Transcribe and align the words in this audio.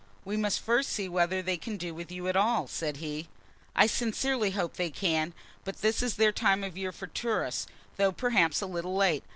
"We 0.25 0.35
must 0.35 0.61
first 0.61 0.89
see 0.89 1.07
whether 1.07 1.43
they 1.43 1.57
can 1.57 1.77
do 1.77 1.93
with 1.93 2.11
you 2.11 2.27
at 2.27 2.35
all," 2.35 2.65
said 2.65 2.97
he. 2.97 3.27
"I 3.75 3.85
sincerely 3.85 4.49
hope 4.49 4.73
they 4.73 4.89
can; 4.89 5.31
but 5.63 5.83
this 5.83 6.01
is 6.01 6.15
their 6.15 6.31
time 6.31 6.63
of 6.63 6.75
year 6.75 6.91
for 6.91 7.05
tourists, 7.05 7.67
though 7.97 8.11
perhaps 8.11 8.61
a 8.61 8.65
little 8.65 8.95
late. 8.95 9.23